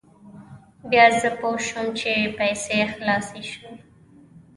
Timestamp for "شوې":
3.51-3.73